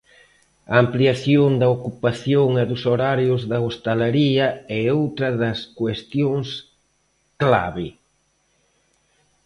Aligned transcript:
A 0.73 0.75
ampliación 0.83 1.51
da 1.61 1.67
ocupación 1.77 2.49
e 2.61 2.63
dos 2.71 2.81
horarios 2.89 3.41
da 3.51 3.57
hostalería 3.65 4.47
é 4.79 4.81
outra 4.99 5.27
das 5.41 5.59
cuestións 5.79 6.47
clave. 7.41 7.87